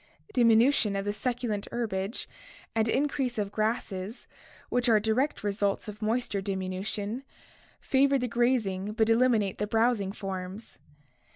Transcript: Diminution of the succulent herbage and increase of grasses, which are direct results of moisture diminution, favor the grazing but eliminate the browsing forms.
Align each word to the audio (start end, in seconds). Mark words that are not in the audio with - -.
Diminution 0.33 0.95
of 0.95 1.05
the 1.05 1.13
succulent 1.13 1.67
herbage 1.71 2.27
and 2.73 2.87
increase 2.87 3.37
of 3.37 3.51
grasses, 3.51 4.25
which 4.69 4.89
are 4.89 4.99
direct 4.99 5.43
results 5.43 5.87
of 5.87 6.01
moisture 6.01 6.41
diminution, 6.41 7.21
favor 7.79 8.17
the 8.17 8.27
grazing 8.27 8.93
but 8.93 9.11
eliminate 9.11 9.59
the 9.59 9.67
browsing 9.67 10.11
forms. 10.11 10.79